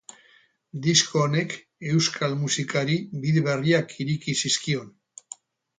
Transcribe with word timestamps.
Disko 0.85 1.21
honek 1.25 1.53
euskal 1.91 2.35
musikari 2.41 2.99
bide 3.27 3.47
berriak 3.51 3.97
ireki 4.07 4.37
zizkion. 4.43 4.95